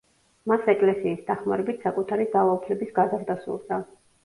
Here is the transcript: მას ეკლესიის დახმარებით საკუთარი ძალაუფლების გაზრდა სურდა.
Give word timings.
მას 0.51 0.63
ეკლესიის 0.71 1.21
დახმარებით 1.27 1.85
საკუთარი 1.89 2.27
ძალაუფლების 2.33 2.99
გაზრდა 2.99 3.39
სურდა. 3.47 3.83